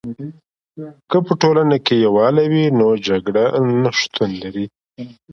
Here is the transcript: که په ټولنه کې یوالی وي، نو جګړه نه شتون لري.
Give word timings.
که 1.09 1.17
په 1.27 1.33
ټولنه 1.41 1.77
کې 1.85 1.95
یوالی 2.05 2.45
وي، 2.51 2.65
نو 2.79 2.87
جګړه 3.07 3.45
نه 3.81 3.91
شتون 3.99 4.29
لري. 4.43 4.65